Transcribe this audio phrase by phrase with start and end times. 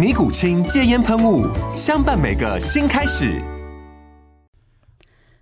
[0.00, 1.46] 尼古清戒烟喷雾，
[1.76, 3.38] 相伴每个新开始。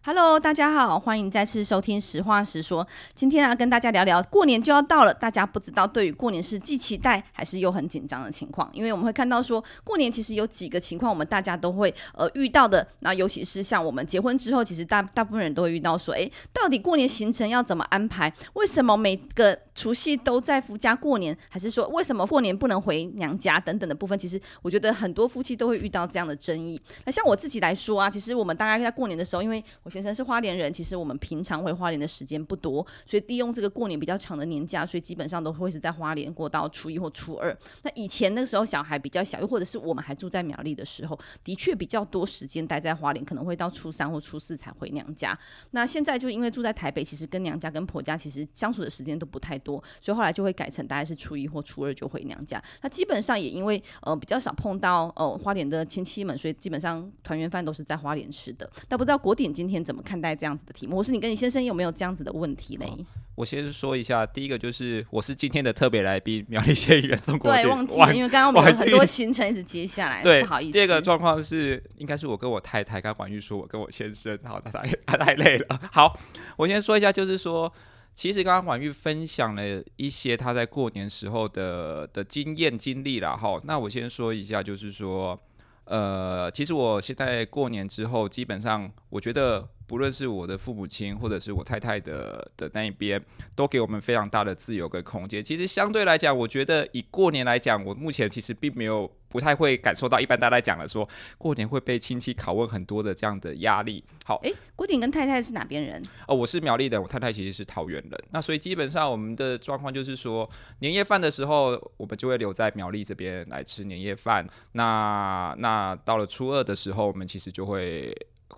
[0.09, 2.83] Hello，大家好，欢迎再次收听《实话实说》。
[3.15, 8.67] 今天啊，跟大家聊聊过年就要到了，大家不知道对于过年是既期待还是又很紧张的情况。
[8.73, 12.89] 因为我们会看到说，过年其实有几个情况，我们大家都会呃遇到的。
[13.01, 18.33] 那尤其是像我们结婚之后，其实大大部分人都会遇到说，诶，到底过年行程要怎么安排？
[18.55, 21.37] 为什么每个除夕都在夫家过年？
[21.51, 24.19] 还是说，为什么过年不能回娘家等等的部分？
[24.19, 26.81] 其实我觉得很多夫妻都会遇到这样的争议。
[27.05, 37.57] 那像我自己来说啊，其实我们大概在过年的时候，因为我先生是花莲人，其实我们平常回花莲的时间不多，所以利用这个过年比较长的年假，所以基本上都会是在花莲过到初一或初二。
[37.83, 45.37] 那以前那个时候小孩比较小，又或者是我们还住在苗栗的时候，的确比较多时间待在花莲，可能会到初三或初四才回娘家。
[45.73, 52.63] 那现在就因为住在台北，其实跟娘家跟婆家其实相处的时间都不太多，所以后来就会改成大概是初一或初二就回娘家。
[52.83, 58.71] 那基本上也因为呃比较少碰到呃花莲的亲戚们，所以基本上团圆饭都是在花莲吃的。
[58.87, 60.35] 但不知道国鼎今天怎么看待？
[60.35, 62.87] 这样子的题目，我是你跟你先生有没有这样子的问题嘞？
[63.35, 67.53] 我先说一下，第一个就是我是今天的特别来宾，苗栗县议员宋国。
[67.53, 70.73] 对，忘记了，因为刚刚我们很多行程一直接下来，对，不好意思。
[70.73, 75.81] 第二个状况是，应该是我跟我太太刚婉玉说，我跟我先生，好，他太他太累了。
[75.93, 76.13] 好，
[76.57, 77.73] 我先说一下，就是说，
[78.13, 79.63] 其实刚刚婉玉分享了
[79.95, 83.61] 一些他在过年时候的的经验经历了哈。
[83.63, 85.41] 那我先说一下，就是说，
[85.89, 89.69] 呃，其实我现在过年之后，基本上我觉得。
[89.89, 93.21] 不论是我的父母亲，或者是我太太的的那一边，
[93.57, 95.43] 都给我们非常大的自由跟空间。
[95.43, 104.05] 其实相对来讲，我觉得以过年来讲，我目前其实并没有不太会感受到一般大家讲的说过年会被亲戚拷问很多的这样的压力。
[104.27, 106.03] 好，诶，郭鼎跟太太是哪边人？
[106.27, 108.25] 哦，我是苗栗的，我太太其实是桃园人。
[108.31, 110.49] 那所以基本上我们的状况就是说，
[110.81, 114.47] 年夜饭的时候，我们就会留在苗栗这边来吃年夜饭。
[114.73, 118.15] 那那到了初二的时候，我们其实就会。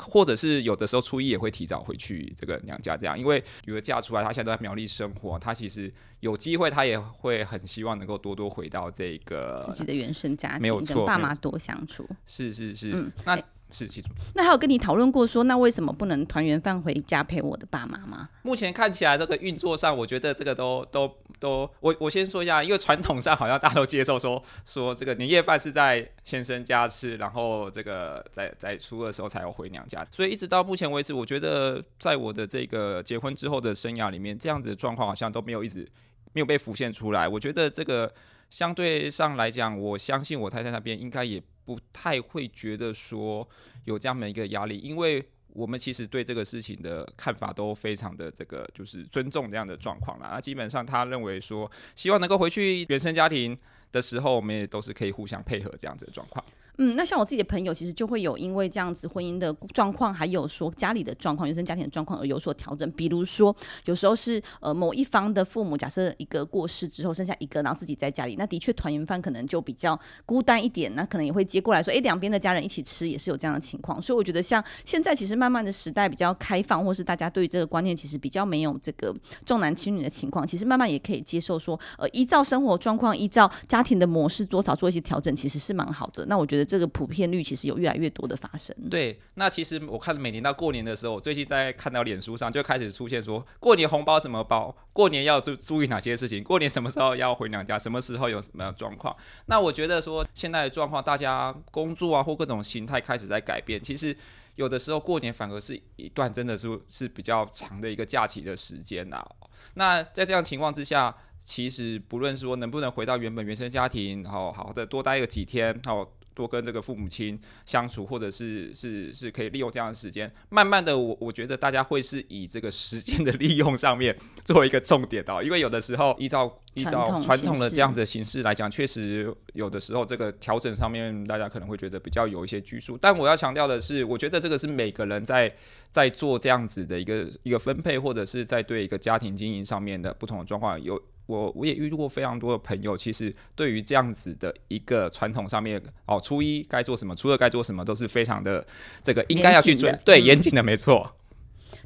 [0.09, 12.09] 或者是有的时候初一也会提早回去这个娘家，这样，因为女儿嫁出来，她现在在苗栗生活，她其实有机会，他也会很希望能够多多回到这个自己的原生家庭，没有错，跟爸妈多相处。
[12.27, 13.37] 是是是，嗯，那。
[13.37, 13.43] 欸
[13.73, 14.11] 是清楚。
[14.35, 18.29] 那还有跟你讨论过说，那为什么不能团圆饭回家陪我的爸妈吗？
[18.43, 21.09] 目前看起来这个运作上，我觉得这个都都
[21.39, 35.89] 都，我我先说一下，因为传统上好像大家都接受说说这个年夜饭是在先生家吃，然后这个在在初二的时候才有回娘家，所以一直到目前为止，我觉得在我的这个结婚之后的生涯里面，这样子的状况好像都没有一直
[36.33, 37.27] 没有被浮现出来。
[37.27, 38.13] 我觉得这个
[38.49, 41.43] 相对上来讲，我相信我太太那边应该也。
[41.63, 43.49] 不太会觉得说
[43.85, 50.31] 有这样的一个压力，因为我们其实对这个事情的看法都非常的这个，就是尊重这样的状况啦。
[50.33, 53.57] 那基本上他认为说，希望能够回去原生家庭
[53.93, 56.45] 的时候，我们也都是可以互相配合这样子的状况。
[56.83, 62.91] 嗯，那像我自己的朋友，其实就会有因为这样子婚姻的状况，还有说家里的状况、原生家庭的状况而有所调整。
[62.93, 63.55] 比如说，
[63.85, 74.01] 有时候是呃某一方的父母，假设一个过世之后剩下一个，然后自己在家里，那的确团圆饭可能就比较孤单一点，那可能也会接过来说，哎，两边的家人一起吃，也是有这样的情况。
[74.01, 79.15] 所以我觉得，像现在其实慢慢的时代比较开放，或是大家对于这个观念其实比较没有这个
[79.45, 86.25] 重男轻女的情况，其实慢慢也可以接受说，呃，依照生活状况，依照家庭的模式多少做一些调整，其实是蛮好的。
[86.25, 86.70] 那我觉得。
[86.71, 88.73] 这个普遍率其实有越来越多的发生。
[88.89, 94.73] 对，那其实我看每年到过年的时候，我最近在看到脸书上就开始出现说，过年红包怎么包？
[94.93, 96.45] 过年要注注意哪些事情？
[96.45, 97.77] 过年什么时候要回娘家？
[97.77, 99.17] 什么时候有什么样状况？
[99.47, 103.83] 那我觉得说现在的状况，大家工作啊或各种形态开始在改变。
[103.83, 104.17] 其实
[104.55, 109.27] 有的时候过年反而是一段真的是是比较长的一个假期的时间呐、啊。
[109.75, 111.13] 那在这样情况之下。
[111.43, 120.31] 其实不论说能不能回到原本原生家庭，然后好好的多待个几天，然后多跟这个父母亲相处，或者是是是可以利用这样的时间。
[120.49, 132.97] 慢慢的我，我我觉得大家会是以这个时间的利用上面作为一个重点的，因为有的时候依照依照传统的这样子的形式来讲，确实有的时候这个调整上面大家可能会觉得比较有一些拘束。
[132.97, 135.53] 但我要强调的是，我觉得这个是每个人在
[135.91, 141.01] 在做这样子的一个一个分配，或者是在对一个家庭经营上面的不同的状况有。
[141.31, 148.67] 我我也遇到过非常多的朋友，其实对于这样子的一个传统上面，哦，初一该做什么，初二该做什么，都是非常的
[149.03, 151.15] 这个应该要去准，对，严谨的，没错。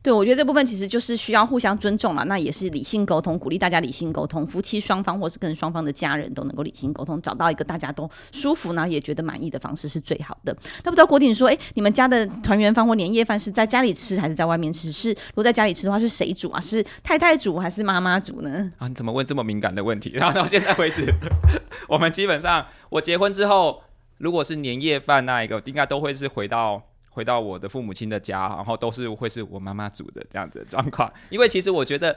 [0.04, 10.54] 对，我觉得这部分其实就是需要互相尊重嘛，那也是理性沟通，鼓励大家理性沟通，夫妻双方或是跟双方的家人都能够理性沟通，找到一个大家都舒服，然后也觉得满意的方式是最好的。
[10.82, 14.92] 那不知道国鼎说，哎，你们家的团圆饭或年夜饭是在家里吃还是在外面吃？
[14.92, 16.60] 是如果在家里吃的话，是谁煮啊？
[16.60, 18.70] 是太太煮还是妈妈煮呢？
[18.76, 20.10] 啊，你怎么问这么敏感的问题？
[20.16, 21.10] 然后到现在为止，
[21.88, 23.82] 我们基本上我结婚之后，
[24.18, 26.82] 如果是年夜饭那一个，应该都会是回到。
[27.14, 31.10] 回到我的父母亲的家，然后都是会是我妈妈煮的这样子的状况。
[31.30, 32.16] 因为其实我觉得，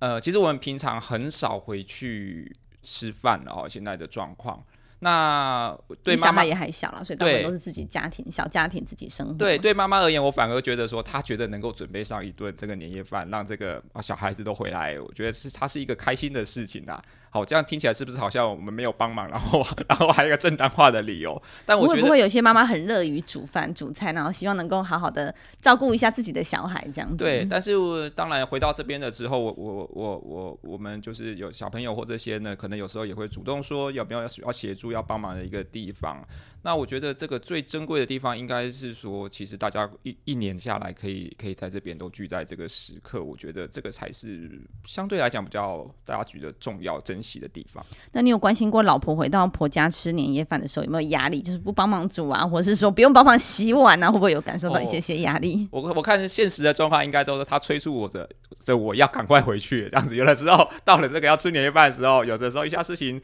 [0.00, 3.66] 呃，其实我们平常很少回去吃饭了哦。
[3.66, 4.62] 现在的状况，
[4.98, 9.32] 那对妈妈，也还小了，所以大部分都是自己家庭小家庭自己生活。
[9.32, 17.02] 对，对妈妈而言，我反而觉得说，她觉得能够准备上一顿这个年夜饭，让这个啊小孩子都回来，我觉得是她是一个开心的事情啊。
[17.30, 21.40] 好，这样听起来是不是好像我们没有帮忙，然后 然后还有一个正当化的理由？
[21.66, 27.16] 但我觉得会不会有些妈妈很乐于煮饭煮菜，然后希望能够好好的照顾一下自己的小孩这样子？
[27.16, 36.26] 对，但是当然回到这边的时候，我我我我我们就是有小朋友或这些呢，可能有时候也会主动说有没有要要协助要帮忙的一个地方。
[36.62, 47.84] 那我觉得这个最珍贵的地方，应该是说，其实大家一一年下来，可以可以在这边都聚在这个时刻，我觉得这个才是相对来讲比较大家觉得重要、珍惜的地方。
[48.12, 51.40] 那你有关心过老婆回到婆家吃年夜饭的时候有没有压力？
[51.40, 55.68] 就是不帮忙煮啊，或者是说不用帮忙洗碗啊，会不会有感受到一些些压力？
[55.72, 58.28] 哦、我我看现实的状况，应该就是他催促我着，
[58.64, 60.16] 这我要赶快回去这样子。
[60.16, 63.20] 有的时候到了这个要吃年夜饭的时候，有的时候一下事情。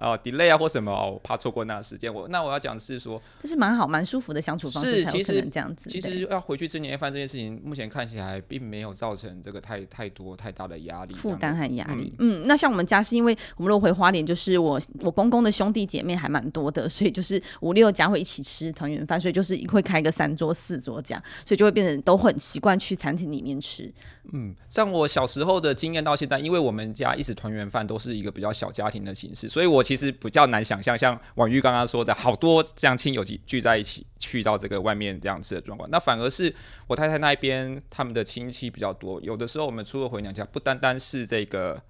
[0.00, 2.12] 哦，delay 啊或什么，我怕错过那个时间。
[2.12, 5.90] 我那我要讲的是说，这是蛮好、蛮舒服的相处方式，才有可能这样子。
[5.90, 12.14] 其实要回去吃年夜饭这件事情，目前看起来并没有造成这个太太多太大的压力、负担和压力。
[12.18, 23.92] 嗯，嗯，那像我们家是因为我们如果回花莲，就是我我公公的兄弟姐妹还蛮多的，所以就是五六家会一起吃团圆饭，所以就是会开个三桌四桌这样，所以就会变成都很习惯去餐厅里面吃。
[24.32, 35.90] 嗯，像我小时候的经验到现在，因为我们家一直团圆饭都是一个比较小家庭的形式，所以我其实比较难想象像婉玉刚刚说的好多这样亲友聚聚在一起去到这个外面这样吃的状况。
[35.90, 36.54] 那反而是
[36.86, 41.82] 我太太那边他们的亲戚比较多，有的时候我们除了回娘家，不单单是这个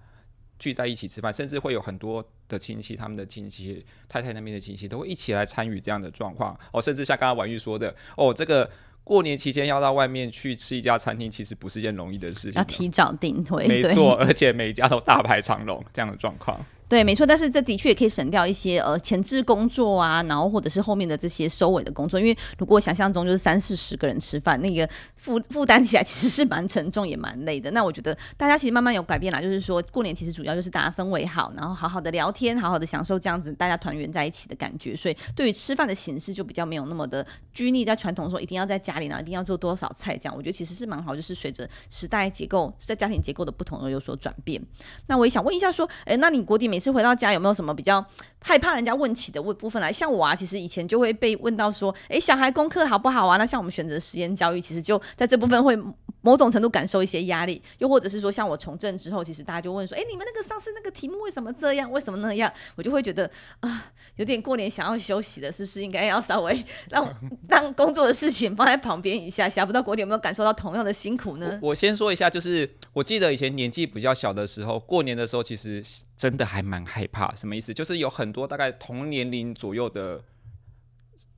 [0.59, 6.59] 聚在一起吃饭，甚至会有很多的亲戚，他们的亲戚太太那边的亲戚都会一起来参与这样的状况。
[6.73, 8.71] 哦，甚至像刚刚婉玉说的，哦，这个。
[9.03, 13.67] 过年期间要到外面去吃一家餐厅，其实不是件容易的事情，要提早订位。
[13.67, 16.59] 没错，而且每家都大排长龙，这样的状况。
[16.91, 22.19] 对，没错，但是这的确也可以省掉一些呃前置工作啊，然后或者是后面的这些收尾的工作。
[22.19, 27.71] 因为如果想象中就是三四十个人吃饭，那个负负担起来其实是蛮沉重也蛮累的。
[27.71, 34.97] 那我觉得大家其实慢慢有改变啦，就是说过年其实主要就是大家氛围好，然后好好的聊天，好好的享受这样子大家团圆在一起的感觉。
[34.97, 40.35] 所以对于吃饭的形式就比较没有那么的拘泥在传统说一定要在家里呢，一定要做多少菜这样。
[40.37, 44.61] 我觉得其实是蛮好，就是随着时代结构在家庭结构的不同而有所转变。
[45.07, 48.05] 那我也想问一下说，哎，那你国鼎美次回到家有没有什么比较
[48.41, 49.93] 害怕人家问起的问部分来？
[49.93, 53.37] 像我啊，其实以前就会被问到说，哎，小孩功课好不好啊？
[53.37, 55.77] 那像我们选择实验教育，其实就在这部分会
[56.23, 57.63] 某种程度感受一些压力。
[57.79, 61.91] 又或者是说，像我从政之后，其实大家就问说，哎，你们那个上次那个题目为什么这样？
[61.91, 62.53] 为什么那样？
[62.77, 67.15] 我就会觉得啊，有点过年想要休息的，是不是应该要稍微 让
[67.49, 69.49] 让工作的事情放在旁边一下？
[69.49, 71.59] 想不到国鼎有没有感受到同样的辛苦呢？
[71.63, 75.83] 我先说一下，就是我记得以前年纪比较小的时候，过年的时候其实
[76.17, 77.35] 真的还蛮害怕。
[77.35, 77.73] 什么意思？
[77.73, 80.23] 就是有很多大概同年龄左右的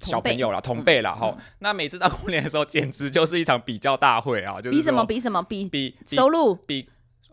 [0.01, 1.45] 小朋友啦，同辈啦，哈、嗯。
[1.59, 4.61] 那每次到过年的时候，简直就是一场比较大会啊！
[4.61, 5.05] 就是比什么？
[5.05, 5.43] 比什么？
[5.43, 6.55] 比比收入？
[6.55, 6.89] 比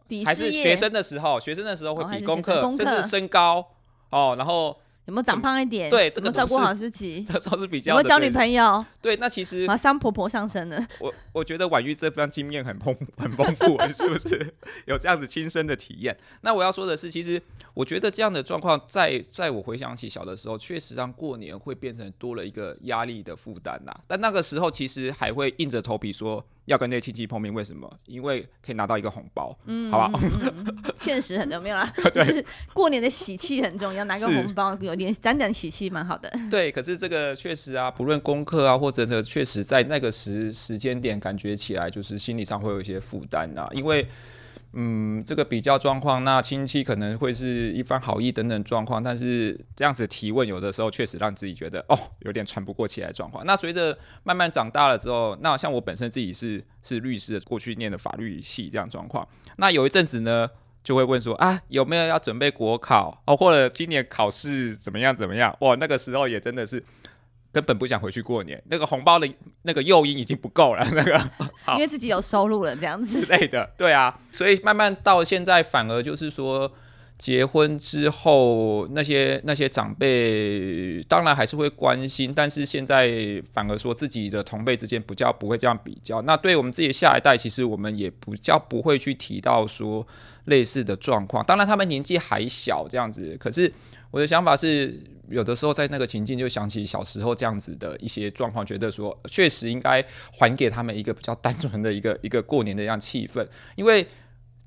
[0.08, 1.39] 比还是学生的时候？
[1.39, 3.65] 学生的时候会比功课，甚至身高
[4.10, 4.77] 哦，然后。
[5.09, 5.89] 有没有长胖一点？
[5.89, 7.93] 对，这个照顾好自己， 这都是比较。
[7.93, 8.85] 有没有交女朋友？
[9.01, 10.87] 对，那其实马上婆婆上身了。
[10.99, 14.53] 我我觉得婉玉这番经验很丰很丰富，是不是
[14.85, 16.15] 有这样子亲身的体验？
[16.41, 17.41] 那我要说的是，其实
[17.73, 23.91] 我觉得这样的状况，在在我回想起小的时候，确实让过年会变成多了一个压力的负担呐。
[24.05, 26.45] 但那个时候其实还会硬着头皮说。
[26.69, 27.91] 要跟那些亲戚碰面，为什么？
[28.05, 30.19] 因为可以拿到一个红包，嗯，好吧？
[31.01, 36.31] 现实很重要 啦，就是过年的喜气很重要，拿个红包有点沾沾喜气，蛮好的。
[36.49, 44.03] 对，可是这个确实啊，不论功课啊，或者这确实在那个时时间点，感觉起来就是心理上会有一些负担啊，因为。
[44.03, 44.07] 嗯，
[44.73, 53.45] 嗯这个比较状况，那亲戚可能会是一番好意等等状况，但是这样子提问，有的时候确实让自己觉得哦，有点喘不过气来状况。
[53.45, 60.47] 那随着慢慢长大了之后，那像我本身自己是是律师，过去念的法律系这样状况，那有一阵子呢，
[60.83, 65.55] 就会问说啊，有没有要准备国考哦，或者今年考试怎么样怎么样？
[65.61, 66.83] 哇，那个时候也真的是。
[67.51, 69.27] 根本不想回去过年，那个红包的
[69.63, 71.20] 那个诱因已经不够了， 那个，
[71.70, 76.72] 因为自己有收入了这样子之类的，对啊，所以慢慢到现在，反而就是说，
[77.18, 90.06] 结婚之后那些那些长辈当然还是会关心，但是现在反而说自己的同辈之间比较不会这样比较，那对我们自己的下一代，其实我们也比较不会去提到说
[90.46, 93.74] 类似的状况，当然他们年纪还小这样子，可是
[94.12, 95.01] 我的想法是。
[95.29, 103.45] 有的时候在那个情境，就想起小时候这样子的一些状况，觉得说确实应该还给他们一个比较单纯的一个一个过年的这样气氛。
[103.75, 104.05] 因为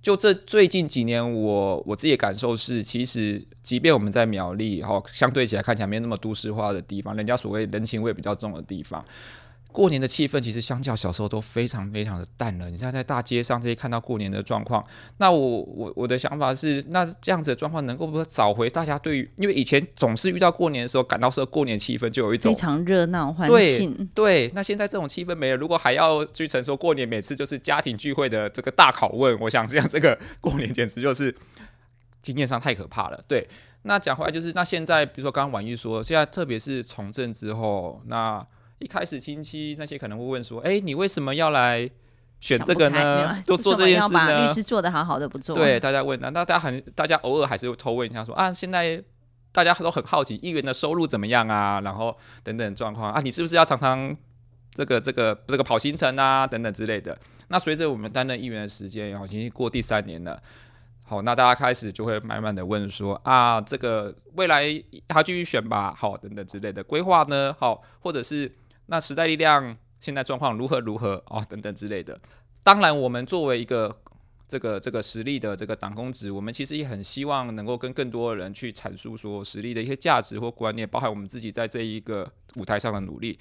[0.00, 9.04] 就这最近几年我，我我自己的感受是，其实即便我们在苗栗，哈，相对起来看起来没那么都市化的地方，人家所谓人情味比较重的地方。
[9.73, 12.71] 过年的气氛其实相较小时候都非常非常的淡了。
[12.71, 14.85] 你现在在大街上这些看到过年的状况，
[15.17, 23.95] 那我我我的想法是，那这样子的状况能够不能找回大家对于，因为以前总是遇到过年的时候，感到说过年气氛就有一种非常热闹欢庆。
[24.14, 31.35] 对，对，那现在这种气氛没了，如果还要去承受过年每次就是家庭聚会的这个大拷问，我想这样这个过年简直就是
[32.21, 33.21] 经验上太可怕了。
[33.26, 33.49] 对，
[33.83, 38.47] 那讲回来就是，那现在比如说刚刚婉玉说，现在特别是从政之后，那。
[38.83, 41.89] 一开始亲戚那些可能会问说：“哎，你为什么要来
[42.41, 43.43] 选这个呢？
[43.47, 45.55] 都做这件事呢？”律师做得好好的不做。
[45.55, 49.03] 对，大家问，那大家很，大家偶尔还是会偷问一下说：“啊，现在
[49.53, 51.81] 大家都很好奇议员的收入怎么样啊？
[51.83, 54.15] 然后等等状况啊，你是不是要常常
[54.75, 56.45] 这个这个这个跑行程啊？
[56.45, 57.17] 等等之类的。”
[57.49, 60.43] 那随着我们担任议员的时间，然后已经过第三年了，
[61.05, 64.67] 好，那大家开始就会慢慢的问说：“啊，这个未来
[65.07, 65.95] 他继续选吧？
[65.97, 67.55] 好，等等之类的规划呢？
[67.61, 68.51] 好，或者是。”
[68.92, 72.20] 那时代力量现在状况如何如何哦，等等之类的。
[72.62, 73.99] 当然，我们作为一个
[74.46, 83.38] 这个这个实力的这个党工职，我们其实也很希望能够跟更多的人去阐述说实力的一些价值或观念，包含我们自己在这一个舞台上的努力。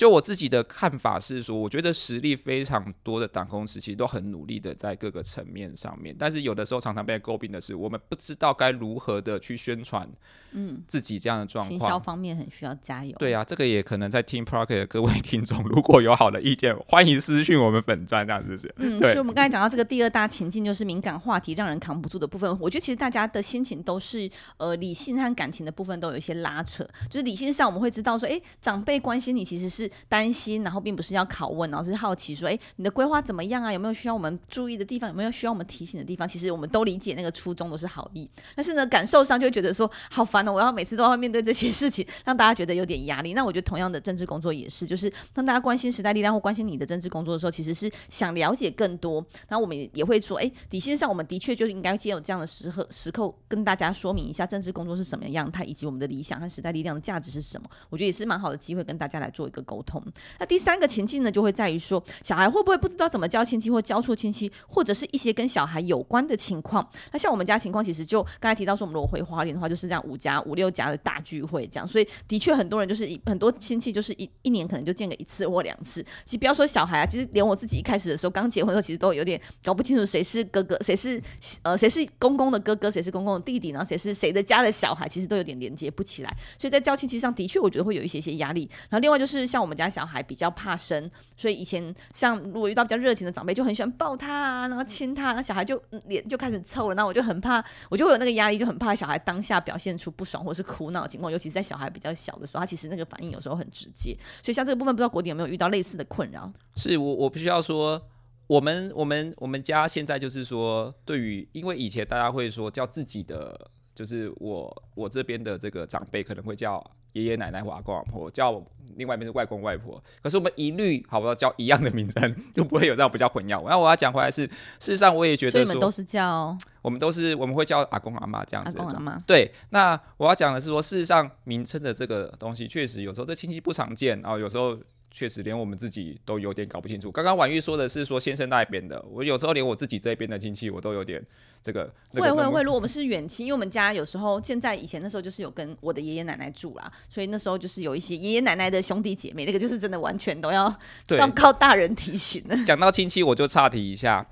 [0.00, 10.08] 就我自己的看法是说，我觉得实力非常多的党公职其实都很努力的在各个层面上面，但是有的时候常常被诟病的是，我们不知道该如何的去宣传，
[10.52, 11.78] 嗯，自己这样的状况。
[11.78, 13.14] 行销方面很需要加油。
[13.18, 18.74] 对啊，这个也可能在听 Parker 的各位 听众，如果有好的意见，欢迎私讯我们粉专，这样是不是？
[18.78, 22.50] 嗯，所以我们刚才讲到这个第二大情境，就是敏感话题让人扛不住的部分。
[22.58, 26.88] 我觉得其实大家的心情都是，呃，理性和感情的部分都有一些拉扯。
[27.10, 30.62] 就是理性上我们会知道说，哎，长辈关心你其实是担心。
[30.62, 33.72] 然后并不是要拷问，而是好奇说，哎，你的规划怎么样啊？
[33.72, 35.08] 有没有需要我们注意的地方？
[35.08, 36.26] 有没有需要我们提醒的地方？
[36.26, 43.32] 其实我们都理解那个初衷都是好意，但是呢，感受上就觉得说好烦哦，我要每次都要面对这些事情，让大家觉得有点压力。
[43.32, 49.24] 那我觉得同样的政治工作也是，就是当大家关心时代力量或关心你的政治工作的时候，其实是想了解更多。
[49.48, 57.68] 那我们也会说，哎，底线上我们的确就是应该借有这样的时刻时刻跟大家说明一下政治工作是什么样态，以及我们的理想和时代力量的价值是什么。
[57.88, 60.02] 我觉得也是蛮好的机会跟大家来做一个沟通。
[60.38, 61.30] 那第三个情境呢？
[61.30, 66.86] 就会在于说，小孩会不会不知道怎么交亲戚，或交错亲戚，或者是一些跟小孩有关的情况。
[67.12, 71.86] 那像我们家情况，其实就刚才提到说，我们如果回花莲的话，就是这样五家五六家的大聚会这样。
[71.86, 76.02] 所以的确很多人就是一很多亲戚就是一一年可能就见个一次或两次。
[76.24, 81.22] 其实不要说小孩啊，其实连我自己一开始的时候刚结婚的时候，其实都有点搞不清楚谁是哥哥，谁是
[81.62, 86.36] 呃谁是公公的哥哥，谁是公公的弟弟，然后谁是谁的家的小孩，其实都有点连接不起来。
[86.58, 88.68] 所以在交亲戚上的确，我觉得会有一些些压力。
[88.88, 91.10] 然后另外就是像我们家小孩比较怕生。
[91.36, 96.94] 所以以前像如果遇到比较热情的长辈，就很喜欢抱他啊，然后亲他，那小孩就脸就开始臭了。
[96.94, 104.16] 那我就很怕，我就会有那个压力，就很怕小孩当下表现出不爽或是哭闹的情况，尤其是在小孩比较小的时候，他其实那个反应有时候很直接。
[104.42, 106.52] 所以像这个部分，不知道国鼎有没有遇到类似的困扰？
[106.76, 108.00] 是我我必须要说，
[108.46, 116.84] 我们我们我们家现在就是说，对于因为以前大家会说叫自己的，就是我我这边的这个长辈可能会叫。
[117.12, 118.62] 爷爷奶奶或阿公阿婆叫
[118.96, 123.66] 另外一边是外公外婆，可是我们一律好不要叫一样的名称，就不会有这样比较混淆。
[123.68, 128.76] 那我要讲回来是，事实上我也觉得说，所以你们都是叫，我们都是我们会叫阿公阿妈这样子。
[128.78, 129.16] 阿公阿妈。
[129.26, 134.76] 对，那我要讲的是说，事实上名称的这个东西确实有时候这亲戚不常见，然后有时候
[135.10, 137.10] 确实连我们自己都有点搞不清楚。
[137.10, 141.20] 刚刚婉玉说的是说先生那一边的，我有时候连我自己这边的亲戚我都有点
[141.62, 141.92] 这个。
[142.12, 150.72] 会会会，如果我们是远亲，因为我们家有时候现在以前那时候就是有跟我的爷爷奶奶住啦，所以那时候就是有一些爷爷奶奶的兄弟姐妹，那个就是真的完全都要
[151.18, 152.64] 要靠大人提醒了。
[152.64, 154.26] 讲到亲戚，我就岔题一下，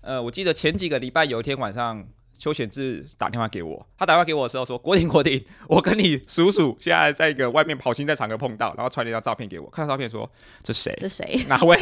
[0.00, 2.06] 呃，我记得前几个礼拜有一天晚上。
[2.42, 10.28] 邱显志打电话给我，他打电话给我的时候说：“国鼎，国鼎，我跟你叔叔现在在一个外面跑新在场合碰到，然后传了一张照片给我，看到照片说
[10.60, 10.92] 这谁？
[10.98, 11.44] 这谁？
[11.46, 11.78] 哪位？”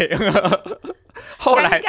[1.39, 1.81] 后来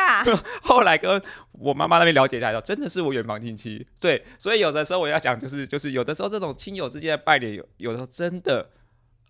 [0.64, 3.86] 后来跟我妈妈那边了解一下，说真的是我远房亲戚。
[4.00, 8.70] 对，所以有的时候我要讲，就是就是有的时候这种亲友之间的拜年，有有的时候真的，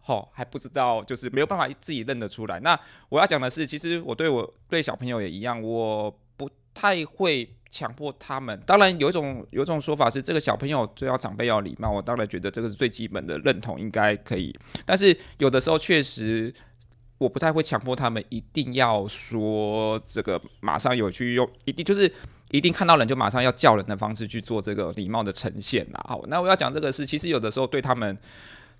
[0.01, 2.59] 吼还不知道，就是没有办法自己认得出来。
[2.59, 2.79] 那
[3.09, 7.55] 我要讲的是，其实我对我对小朋友也一样，我不太会。
[7.71, 11.89] 强迫他们，当然有一种有一种说法是，这个小朋友最要长辈要礼貌。
[11.89, 14.53] 我当然觉得这个是最基本的认同，应该可以。
[14.85, 16.53] 但是有的时候确实，
[17.17, 22.11] 我不太会强迫他们一定要说这个马上有去用，一定就是
[22.49, 26.05] 一定看到人就马上要叫人的方式去做这个礼貌的呈现啦。
[26.09, 28.17] 好，那我要讲这个是，其实有的时候对他们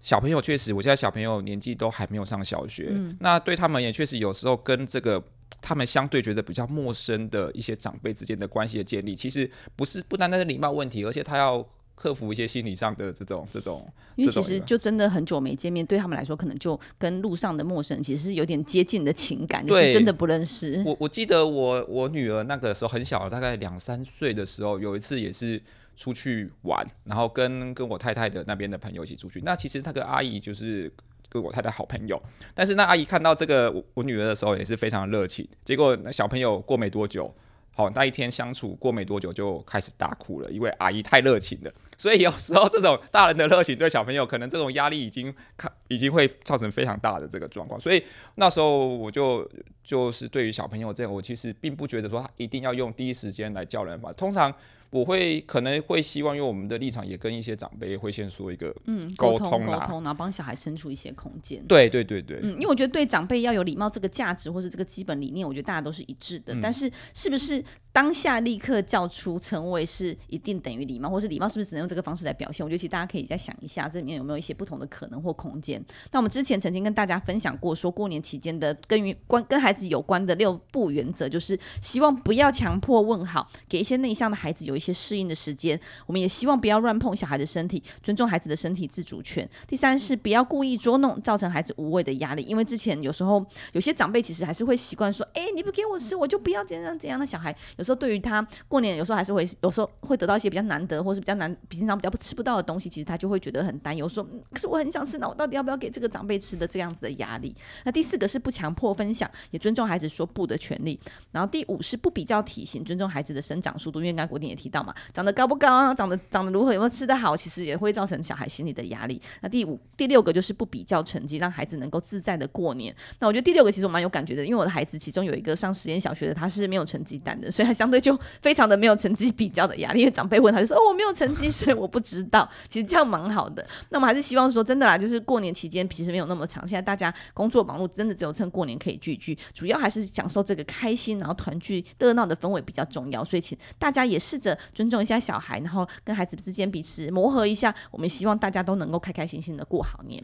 [0.01, 5.23] 小朋友确实，我现在小朋友年纪都还没有上小学，嗯、那对他们也确实有时候跟这个。
[5.63, 13.87] 他们相对觉得比较陌生的一些长辈之间的关系的建立，其实不是不单单是礼貌问题，而且他要克服一些心理上的这种这种。
[14.15, 20.81] 因为其实就真的很久没见面，对他们来说，可能就跟路上的陌生人其实是有点接近的情感，就是真的不认识。
[20.83, 25.61] 我我记得我我女儿那个时候很小，大概两三岁的时候，有一次也是
[25.95, 29.41] 出去玩，然后跟跟我太太的那边的朋友一起出去。
[29.41, 30.91] 那其实那个阿姨就是。
[31.33, 32.21] 跟我太太好朋友，
[32.53, 35.47] 但是那阿姨看到这个我，我女儿的时候也是非常热情。
[35.63, 37.33] 结果那小朋友过没多久，
[37.73, 41.71] 好，那一天相处过没多久就开始大哭了，因为阿姨太热情了。
[41.97, 47.79] 所以有时候这种大人的热情对小朋友可能这种压力已经看已经会造成非常大的这个状况。
[47.79, 48.03] 所以
[48.35, 49.49] 那时候我就
[49.85, 54.53] 就是对于小朋友这样，我其实并不觉得说他一定要用第一时间来叫人法，通常。
[54.91, 59.57] 我会可能会希望，因为我们的立场也跟一些长辈会先说一个嗯沟通沟
[59.87, 61.65] 通，然后帮小孩撑出一些空间。
[61.65, 66.53] 对对对对，嗯，因为我觉得对长辈要有礼貌这个价值或是这个基本理念，我觉得大家都是一致的。
[66.53, 72.65] 嗯、但是是不是当下立刻叫出成为是一定等于礼貌，或是礼貌是不是只能用这个方式来表现？
[72.65, 75.81] 我觉得其实大家可以再想一下，这里面有没有一些不同的可能或空间。
[76.11, 85.79] 那我们之前曾经跟大家分享过，说过年期间的跟于关跟孩子有关的六不原则，就是希望不要强迫问好，给一些内向的孩子有一一些适应的时间。
[86.07, 89.47] 我们也希望不要乱碰小孩的身体，尊重孩子的身体自主权。
[89.67, 92.41] 第三是不要故意捉弄，造成孩子无谓的压力。
[92.41, 110.99] 因为之前有时候有些长辈其实还是会习惯说：“哎，你不给我吃，我就不要怎样怎样。”的小孩有时候对于他过年，有时候还是会有时候会得到一些比较难得或是比较难平常比较吃不到的东西，其实他就会觉得很担忧，说：“可是我很想吃，那我到底要不要给这个长辈吃的这样子的压力？”那第四个是不强迫分享，也尊重孩子说不的权利。
[111.31, 113.99] 然后第五是不比较体型，尊重孩子的生长速度。
[113.99, 116.73] 因为刚刚国鼎也提到嘛，长得高不高，长得长得如何？
[116.73, 117.35] 有没有吃得好？
[117.35, 119.21] 其实也会造成小孩心理的压力。
[119.41, 122.95] 那第五、第六个就是不比较成绩，让孩子能够自在的过年。
[123.19, 129.99] 那我觉得第六个其实我蛮有感觉的，因为我的孩子其中有一个上实验小学的，他是没有成绩单的，所以他相对就非常的没有成绩比较的压力。
[129.99, 133.65] 因为长辈问他就说：“哦，我没有成绩，所以我不知道。”其实这样蛮好的。
[133.89, 143.23] 那我们还是希望说，真的啦，就是过年期间其实没有那么长，现在大家工作忙碌，真的只有趁过年可以聚聚，主要还是享受这个开心，然后团聚热闹的氛围比较重要。
[143.23, 146.71] 所以请大家也试着尊重一下小孩，然后跟孩子之间。
[146.71, 150.23] 彼此磨合一下，我们希望大家都能够开开心心的过好年。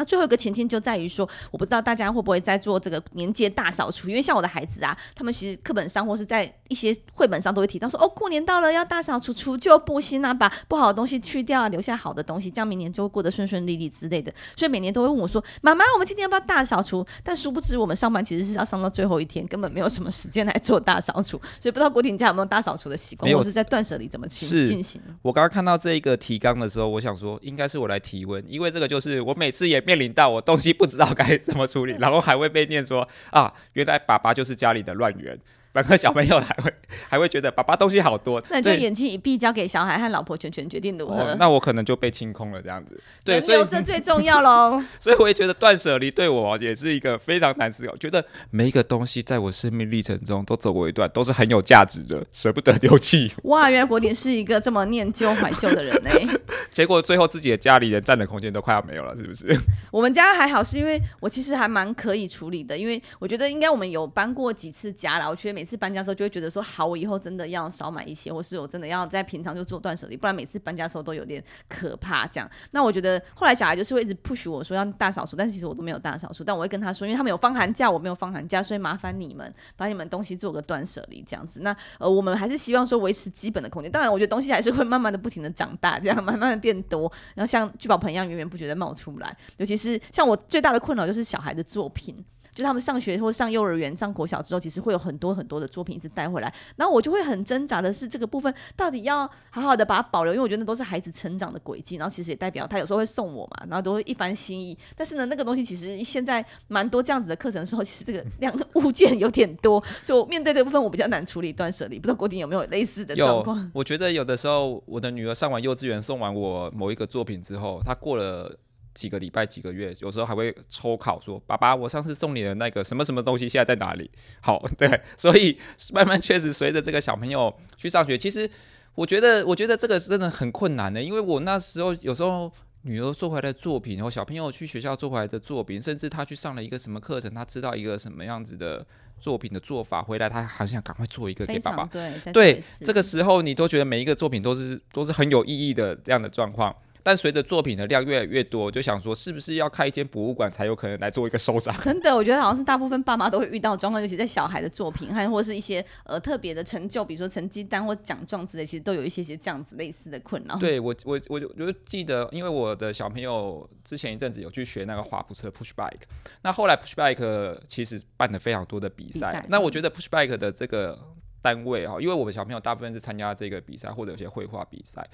[0.00, 14.32] 那最后一个前进就在于说，我不知道大家会不会在做这个年节大扫除，因为像我的孩子啊，他们其实课本上或是在一些绘本上都会提到说，哦，过年到了要大扫除，除旧布新啊，把不好的东西去掉啊，留下好的东西，这样明年就会过得顺顺利利之类的。
[14.56, 17.06] 所以每年都会问我说，妈妈，我们今天要不要大扫除？
[17.22, 21.38] 但殊不知我们上班其实是要上到最后一天，根本没有什么时间来做大扫除。
[21.60, 24.98] 所以不知道国鼎家有没有大扫除的习惯，或是在断舍离怎么去进行？
[25.20, 35.36] 我刚刚看到这一个提纲的时候，我想说应该是我来提问，因为这个就是我每次也面临到我东西不知道该怎么处理， 然后还会被念说啊，原来爸爸就是家里的乱源。
[35.72, 36.72] 反正小朋友还会
[37.08, 41.14] 还会觉得爸爸东西好多，那你就眼睛一闭，交给小孩和老婆全权决定如何？
[41.22, 43.00] 哦，那我可能就被清空了这样子。
[43.24, 44.82] 对，所以这最重要喽。
[44.98, 47.96] 所以我也觉得断舍离对我也是一个非常难思考。
[47.96, 53.32] 觉得每一个东西在我生命历程中都走过一段，都是很有价值的，舍不得丢弃。
[53.44, 56.10] 哇，原来国典是一个这么念旧怀旧的人呢。
[56.68, 59.56] 结果最后自己的家里人占的空间都快要没有了，是不是？
[59.92, 65.59] 我们家还好，是因为我其实还蛮可以处理的，因为我觉得应该我们有搬过几次家了，我觉得。
[65.60, 72.26] 每次搬家的时候就会觉得说，好，我以后真的要少买一些，或是我真的要在平常就做断舍离，不然每次搬家的时候都有点可怕。
[72.28, 81.60] 这样，那我觉得后来小孩就是会一直 push 我说要大扫除，但是其实我都没有大扫除，但我会跟他说，因为他们有放寒假，我没有放寒假，所以麻烦你们把你们东西做个断舍离这样子。
[81.60, 89.36] 那呃，我们还是希望说维持基本的空间，当然我觉得东西还是会慢慢的不停的长大，这样慢慢的变多，然后像聚宝盆一样源源不绝的冒出来。
[89.58, 92.24] 尤其是像我最大的困扰就是小孩的作品。
[92.54, 104.76] 就他们上学或上幼儿园、上国小之后，其实会有很多很多的作品一直带回来，然后我就会很挣扎的是这个部分到底要好好的把它保留，因为我觉得那都是孩子成长的轨迹，然后其实也代表他有时候会送我嘛，然后都会一番心意。
[104.96, 111.98] 但是呢，那个东西其实现在蛮多这样子的课程的时候，其实这个量 物件有点多，所以我面对这部分我比较难处理断舍离。
[111.98, 113.70] 不知道国鼎有没有类似的状况？
[113.74, 118.56] 我觉得有的时候我的女儿上完幼稚园，送完我某一个作品之后，她过了。
[118.92, 124.10] 几个礼拜、几个月，有时候还会抽考说：“爸爸，我上次送你的那个什么什么东西现在在哪里？”
[124.42, 125.58] 好， 对，所以
[125.92, 128.50] 慢慢确实随着这个小朋友去上学，其实
[128.94, 132.50] 我觉得，我觉得这个是真的很困难的，因为我那时候有时候
[132.82, 138.84] 女儿做回来的作品，然后小朋友去学校做回来的作品，甚至他去上了一个什么课程，他知道一个什么样子的
[139.20, 141.84] 作品的做法，回来他好像赶快做一个给爸爸。
[141.84, 146.74] 对对，这个时候你都觉得每一个作品都是都是很有意义的这样的状况。
[147.02, 151.74] 但随着作品的量越来越多，我就想说，是不是要开一间博物馆才有可能来做一个收藏？
[151.82, 160.56] 真的，我觉得好像是大部分爸妈都会遇到状况，尤其在小孩的作品，还或是一些呃特别的成就，比如说成绩单或奖状之类，其实都有一些些这样子类似的困扰。
[160.56, 166.02] 对我，我我就我就记得，因为我的小朋友之前一阵子有去学那个滑步车 push bike，
[166.42, 169.44] 那后来 push bike 其实办了非常多的比赛。
[169.48, 170.98] 那我觉得 push bike 的这个
[171.40, 175.06] 单位哈，因为我们小朋友大部分是参加这个比赛或者有些绘画比赛。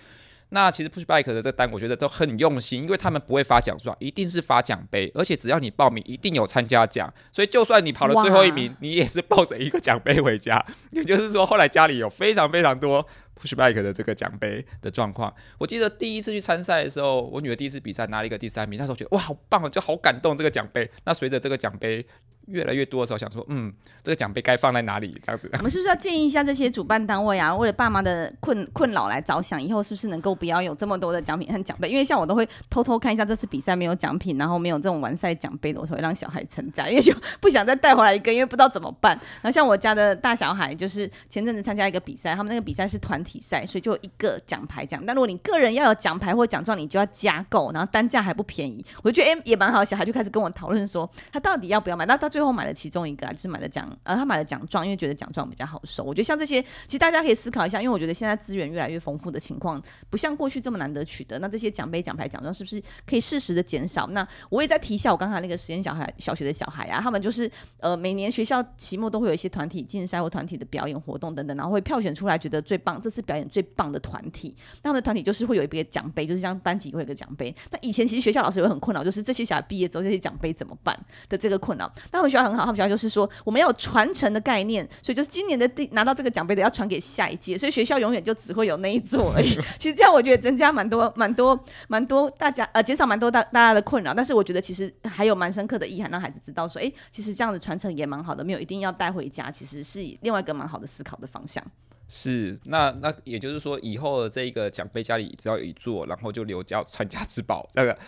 [0.50, 10.64] 那其实 Pushback 的这个单，我觉得都很用心，因为他们不会发奖状，一定是发奖杯，而且只要你报名，一定有参加奖，所以就算你跑了最后一名，你也是抱着一个奖杯回家。
[10.92, 13.04] 也就是说，后来家里有非常非常多
[13.40, 15.34] Pushback 的这个奖杯的状况。
[15.58, 20.88] 我记得第一次去参赛的时候，我女儿第一次比赛拿了一个第三名，那时候觉得哇，好棒啊，就好感动这个奖杯。
[21.04, 22.06] 那随着这个奖杯。
[22.46, 25.12] 越来越多的时候，想说，嗯，这个奖杯该放在哪里？
[25.24, 31.88] 这样子，我们是不是要建议一下这些主办单位啊，为了爸妈的困困扰来着想，以后是不是能够不要有这么多的奖品和奖杯？
[31.88, 39.12] 因为像我都会偷偷看一下这次比赛没有奖品，然后没有这种完赛奖杯的，我才会让小孩参加，因为就不想再带回来一个，因为不知道怎么办。
[39.42, 45.02] 然后像我家的大小孩，就是前阵子参加一个比赛，他们那个比赛是团体赛，所以就一个奖牌奖。
[45.06, 48.84] 但如果你个人要有奖牌或奖状，你就要加购，然后单价还不便宜。
[49.02, 52.06] 我就觉得哎、欸、也蛮好，小孩就开始跟我讨论说，他到底要不要买？
[52.06, 53.32] 那到最后买了其中一个啊。
[53.32, 56.02] 就是买了奖，呃，他买了奖状，因为觉得奖状比较好收。
[56.02, 61.38] 我觉得像这些，其实大家可以思考一下，因为我觉得现在资源越来越丰富的情况，不像过去这么难得取得。
[61.38, 64.06] 那这些奖杯、奖牌、奖状是不是可以适时的减少？
[64.08, 74.54] 那我也在提一下我刚才那个实验小孩、小学的小孩啊，他们就是呃，每年学校期末都会有一些团体竞赛或团体的表演活动等等，然后会票选出来觉得最棒，这次表演最棒的团体。
[74.82, 77.54] 那他们的团体就是会有一个奖杯，就是像班级会有一个奖杯。
[77.70, 81.92] 那以前其实学校老师也很困扰，就是这些小孩毕业之后这些奖杯怎么办的这个困扰。
[82.12, 89.50] 那们学校很好，他们学校就是说我们要有传承的概念，所以就是今年的第拿到这个奖杯的要传给下一届，所以学校永远就只会有那一座而已。
[89.78, 91.58] 其实这样我觉得增加蛮多、蛮多、
[91.88, 101.62] 蛮多大家呃减少蛮多大大家的困扰，但是我觉得其实还有蛮深刻的意涵，让孩子知道说，哎，其实这样子传承也蛮好的，没有一定要带回家，其实是另外一个蛮好的思考的方向。
[102.08, 107.68] 是，那那也就是说，以后的这一个奖杯家里只要有一座，然后就留叫传家之宝。
[107.72, 107.98] 这个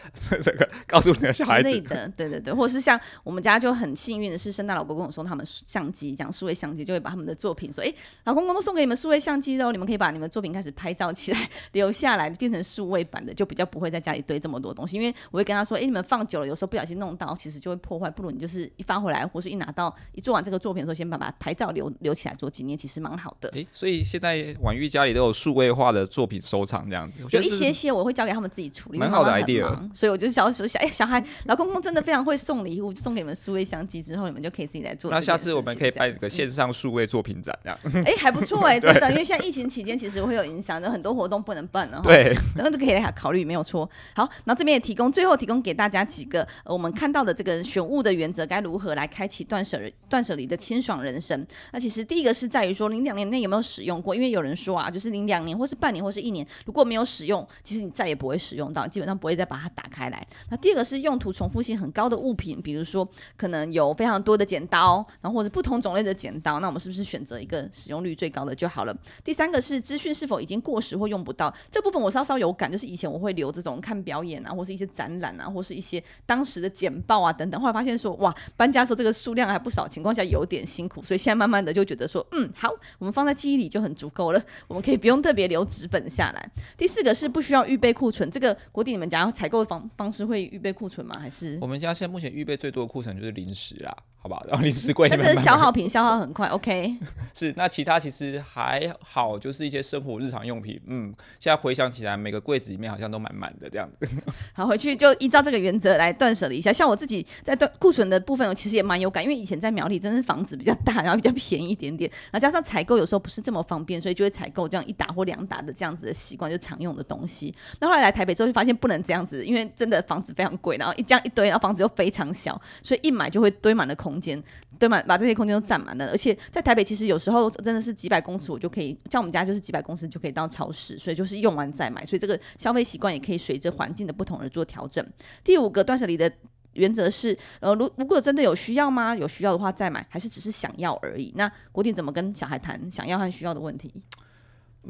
[0.40, 7.92] 这个告诉你的小孩子，的，对对对，或者是像我们家就很幸运的是，圣诞老公公跟我说他们相机，讲数位相机就会把他们的作品说，哎，
[8.24, 14.96] 老公公都送给你们数位相机喽，你们可以把你们作品开始拍照起来， 留下来变成数位版的，就比较不会在家里堆这么多东西。
[14.96, 23.50] 因为我会跟他说，哎，你们放久了，有时候不小心弄到，其实就会破坏，不如你就是一发回来，或是一拿到一做完这个作品的时候，先把它拍照留留起来做纪念，其实蛮好的。
[23.54, 24.38] 哎，所以现在。
[24.60, 29.66] 婉玉家里都有数位化的作品收藏，这样子，有一些些我会交给他们自己处理，蛮好的 idea。
[29.94, 35.10] 所以我就小时候想，哎，小孩老公公真的非常会送礼物，送给你们数位相机之后，你们就可以自己来做。
[35.10, 37.78] 那下次我们可以办一个线上数位作品展，这样。
[38.04, 42.00] 哎， 还不错哎，真的，因为现在疫情期间其实会有影响，有很多活动不能办了。
[42.02, 43.88] 对，然后就可以来考虑，没有错。
[44.14, 51.46] 好，那这边也提供最后提供给大家几个我们看到的这个选物的原则，该如何来开启断舍断舍离的清爽人生？
[51.72, 60.26] 那其实第一个是在于说，您两年内有没有使用过，因为有人说啊，就是你两年或是半年或是一年如果没有使用，其实你再也不会使用到，基本上不会再把它打开来。
[60.50, 68.96] 那第二个是用途重复性很高的物品，比如说可能有非常多的剪刀，然后或者不同种类的剪刀，那我们是不是选择一个使用率最高的就好了？
[69.22, 86.50] 第三个是资讯是否已经过时或用不到，这部分我稍稍有感，就是以前我会留这种看表演啊，或是一些展览啊，或是一些当时的简报啊等等，后来发现说哇，搬家的时候这个数量还不少，情况下有点辛苦，所以现在慢慢的就觉得说，嗯，好，我们放在记忆里就很足够了，我们可以不用特别留纸本下来。
[86.76, 91.14] 第四个是不需要预备库存，这个国鼎你们家采购方方式会预备库存吗？
[91.20, 93.96] 还是我们家现在目前预备最多的库存就是零食啦。
[94.20, 96.92] 好吧，然 后零食柜，但是消耗品消耗很快，OK。
[97.32, 100.80] 是，那其他其实还好，就是一些生活日常用品。
[100.86, 104.08] 嗯，现在回想起来，每个柜子里面好像都满满的这样子。
[104.52, 106.72] 好，回去就依照这个原则来断舍离一下。
[106.72, 117.54] 像我自己在断库存的部分，我其实也蛮有感，因为以前在苗栗，真的是房子比较大，然后比较便宜一点点，然后加上采购有时候不是这么方便，所以就会采购这样一打或两打的这样子的习惯，就常用的东西。
[117.80, 124.42] 那后来来台北之后，就发现不能这样子，因为真的房子非常贵，然后一这样一堆，然后房子又非常小，所以一买就会堆满了空间。
[124.78, 135.04] 堆满，把这些空间都占满了，而且在台北其实有时候真的是几百公尺，我就可以，像我们家就是几百公尺就可以到超市，所以就是用完再买，所以这个消费习惯也可以随着环境的不同而做调整。
[135.42, 136.30] 第五个断舍离的
[136.78, 139.14] 原则是，呃，如如果真的有需要吗？
[139.14, 141.32] 有需要的话再买，还是只是想要而已？
[141.36, 143.92] 那国鼎怎么跟小孩谈想要和需要的问题？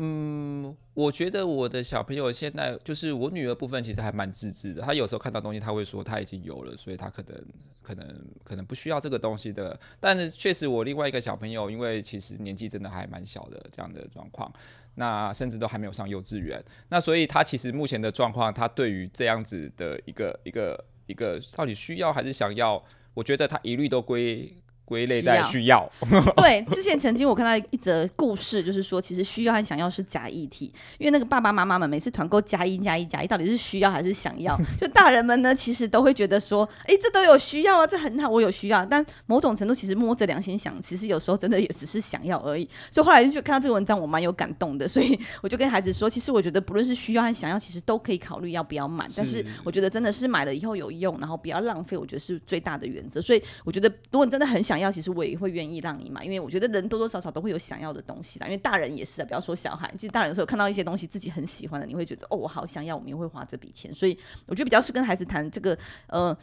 [0.01, 4.83] 嗯，我觉得我的小朋友现在就是我女儿部分，其实还蛮自制的。
[4.83, 7.45] 她有时候看到东西，她会说她已经有了，所以她可能
[7.83, 9.77] 可能可能不需要这个东西的。
[9.99, 14.53] 但是确实，我另外一个小朋友，因为其实年纪真的还蛮小的这样的状况，
[14.95, 22.83] 那甚至都还没有上幼稚园，那所以他其实目前的状况，他对于这样子的一个一个一个到底需要还是想要，
[23.15, 24.55] 我觉得他一律都归。
[24.89, 25.87] 归类在需要，
[26.37, 34.59] 对，之前曾经我看到一则故事，就是说其实需要和想要是假议题，因为那个爸爸妈妈们每次团购加一加一加一，到底是需要还是想要？
[34.81, 38.83] 就大人们呢，其实都会觉得说，哎，这都有需要啊，这很好，我有需要。
[38.87, 42.67] 但某种程度，其实摸着良心想，其实有时候真的也只是想要而已。
[42.91, 49.07] 所以后来就看到这个文章，我蛮有感动的，所以我就跟孩子说，其实我觉得不论是需要和想要，其实都可以考虑要不要买。
[49.15, 53.21] 但是我觉得真的是买了以后有用，然后不要浪费，我觉得是最大的原则。
[53.21, 66.37] 所以我觉得，如果你真的很想要，其实我也会愿意让你买，因为我觉得人多多少少都会有想要的东西的，因为大人也是啊，不要说小孩，其实大人有时候看到一些东西自己很喜欢的，你会觉得哦，我好想要，我们也会花这笔钱，所以我觉得比较是跟孩子谈这个，呃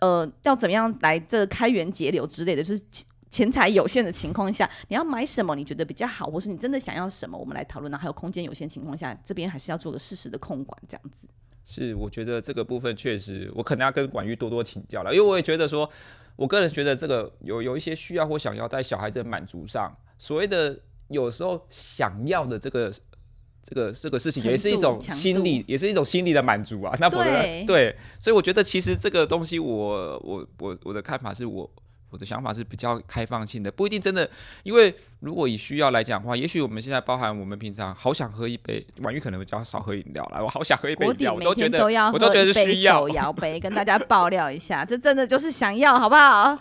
[0.00, 2.82] 呃，要怎么样来这开源节流之类的，就是
[3.30, 7.90] 钱财有限的情况下，你要买什么你觉得比较好，或是你真的想要什么，我们来讨论。
[7.90, 11.28] 然后还有空间有限情况下，这边还是要做个适时的控管，这样子。
[11.68, 15.88] 是，我觉得这个部分确实，我可能要跟管玉多多请教了，因为我也觉得说。
[16.38, 20.78] 我个人觉得这个有有一些需要或想要在小孩子的满足上，所谓的
[21.08, 22.92] 有时候想要的这个
[23.60, 26.96] 这个这个事情，也是一种心理，也是一种心理的满足啊。
[27.00, 31.68] 那否则对，对，所以我觉得其实这个东西我，我我我我的看法是我。
[32.10, 34.28] 我的想法是比较开放性的，不一定真的，
[34.62, 43.00] 因为如果以需要来讲的话，也许我们现在包含我们平常好想喝一杯，婉玉可能会比较少喝饮料啦，我好想喝一杯饮料，我都觉得我都觉得是需要。
[43.00, 46.58] 手摇杯跟大家爆料一下，这真的就是想要，好不好？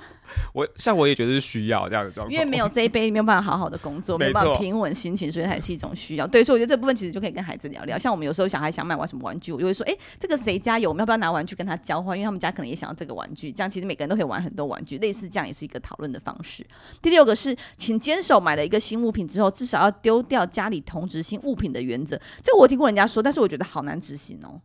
[0.54, 6.28] 我像我也觉得是需要这样的状况，因为没有这一杯没有办法好好的工作，没有办法平稳心情，所以还是一种需要。
[6.28, 7.98] 对，所以我觉得这部分其实就可以跟孩子聊聊。
[7.98, 12.18] 像我们有时候小孩想买玩什么玩具，我就会说，哎、欸，这个谁家有，我们要不要拿玩具跟他交换？
[12.18, 16.66] 因为他们家可能也想要这个玩具，这样其实每个人都可以玩很多玩具，类似这样也是一个讨论的方式。
[17.02, 22.20] 第六个是，请坚守买了一个新物品之后，至少要丢掉家里同质性物品的原则。
[22.44, 24.62] 这个我听过人家说，但是我觉得好难执行哦。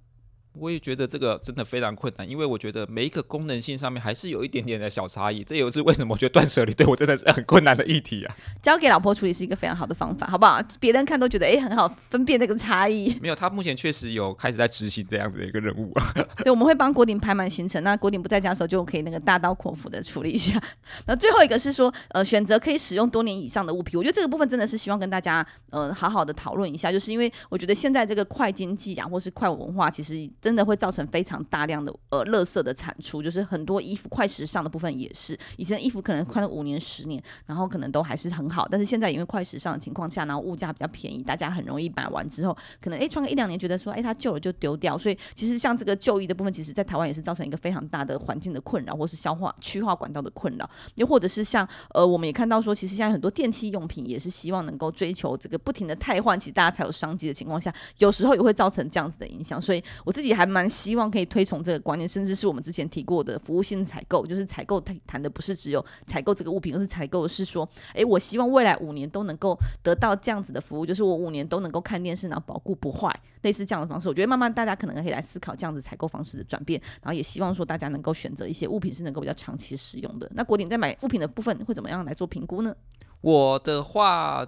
[0.59, 8.37] 我也觉得这个真的非常困难，因为我觉得每一个功能性上面还是有一点点的小差异，这也是为什么我觉得断舍离对我真的是很困难的议题啊。
[8.63, 10.61] 交给老婆处理是一个非常好的方法，好不好？
[10.79, 13.17] 别人看都觉得哎很好分辨那个差异。
[13.21, 16.13] 没有，他目前确实有开始在执行这样子的一个任务啊。
[16.45, 20.63] 对，我们会帮国鼎排满行程，那国鼎不在家的时候就可以那个大刀阔斧的处理一下。
[21.07, 74.09] 那最后一个是说，呃，选择可以使用多年以上的物品，我觉得这个部分真的是希望跟大家呃好好的讨论一下，就是因为我觉得现在这个快经济啊，或是快文化，其实真的会造成非常大量的呃，垃圾的产出，就是很多衣服快时尚的部分也是，以前的衣服可能穿了五年、十年，然后可能都还是很好，但是现在因为快时尚的情况下，然后物价比较便宜，大家很容易买完之后，可能诶穿个一两年，觉得说诶它旧了就丢掉，所以其实像这个旧衣的部分，其实在台湾也是造成一个非常大的环境的困扰，或是消化区化管道的困扰，又或者是像呃，我们也看到说，其实现在很多电器用品也是希望能够追求这个不停的汰换，其实大家才有商机的情况下，有时候也会造成这样子的影响，所以我自己还蛮希望可以推崇这个观念，甚至是我们之前提过的服务性采购，就是采购谈谈的不是只有采购这个物品，而是采购是说，诶，我希望未来五年都能够得到这样子的服务，就是我五年都能够看电视，然后保固不坏，类似这样的方式。
[74.09, 80.31] 我觉得慢慢大家可能可以来思考这样子采购方式的转变，然后也希望说大家能够选择一些物品是能够比较长期使用的。
[80.35, 82.75] 那国鼎在买物品的部分会怎么样来做评估呢？
[83.21, 84.47] 我的话。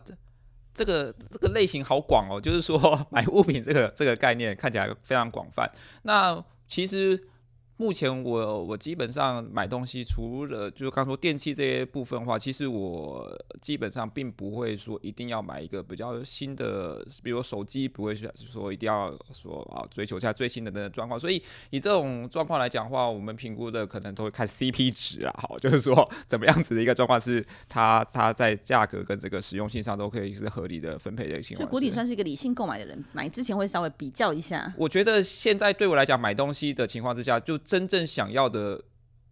[0.74, 5.70] 这个这个类型好广哦，就是说买物品这个这个概念看起来非常广泛。
[6.02, 7.28] 那其实。
[7.76, 21.18] 目前我我基本上买东西，除了就是刚说电器这些部分的话，其实我基本上并不会说一定要买一个比较新的，比如手机，不会说一定要说啊追求一下最新的那个状况。
[21.18, 31.66] 所以以这种状况来讲的话，我们评估的可能都会看 CP 值啊，好，就是说怎么样子的一个状况是它它在价格跟这个实用性上都可以是合理的分配的一个情况。
[31.66, 34.72] 所以国鼎算是一个理性购买的人，买之前会稍微比较一下。
[34.78, 37.58] 我觉得现在对我来讲，买东西的情况之下就。
[37.64, 38.80] 真正想要的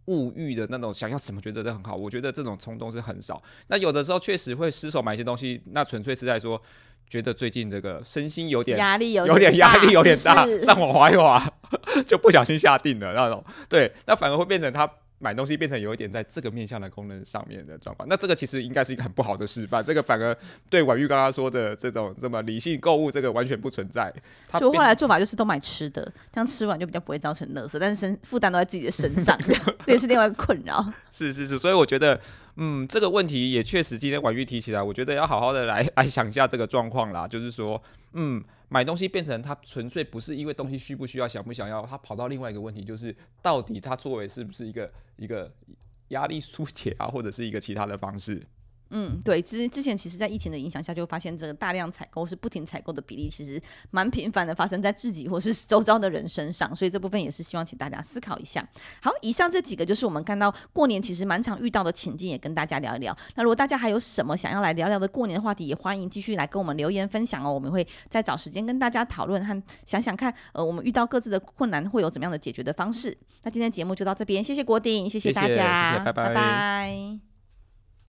[0.07, 3.43] 物欲的那种，想要什么觉得这很好，我觉得这种冲动是很少。
[3.69, 6.61] 那有的时候确实会失手买一些东西，那纯粹是在说
[7.09, 11.53] 觉得最近这个身心有点压力，有点压力有点大， 上网滑一滑
[12.07, 13.45] 就不小心下定了那种。
[13.69, 14.91] 对，那反而会变成他。
[15.23, 19.83] 买东西变成有一点在这个面向的功能上面的状况，那这个其实应该是一个很不好的示范。
[19.85, 20.37] 这个反而
[20.69, 24.13] 对婉玉刚刚说的这种这么理性购物，这个完全不存在。
[24.51, 29.39] 所以我后来做法就是都买吃的，这样吃完就比较不会造成垃圾，但是身负担都在自己的身上，
[29.87, 30.85] 这也是另外一个困扰。
[31.13, 32.21] 是是是，所以我觉得，
[32.57, 37.81] 嗯，这个问题也确实今天婉玉提起来，我觉得要好好的来来想一下这个状况啦，就是说，
[38.15, 38.43] 嗯。
[38.73, 45.55] 买东西变成他纯粹不是因为东西需不需要、想不想要，他跑到另外一个问题，就是到底他作为是不是一个一个
[46.09, 48.43] 压力疏解啊，或者是一个其他的方式。
[48.95, 58.63] 嗯，对，之之前其实，在疫情的影响下，就发现这个大量采购是不停采购的比例，其实蛮频繁的发生在自己或是 周遭的人身上，所以这部分也是希望请大家思考一下。
[59.01, 63.17] 好，以上这几个就是我们看到过年其实蛮常遇到的情境，也跟大家聊一聊。
[63.35, 73.17] 那如果大家还有什么想要来聊聊的过年的话题，也欢迎继续来跟我们留言分享哦，我们会再找时间跟大家讨论和想想看，呃，我们遇到各自的困难会有怎么样的解决的方式。
[73.43, 76.29] 那今天节目就到这边，谢谢国鼎，谢谢大家，谢谢，谢谢，拜拜。
[76.29, 77.32] 拜拜。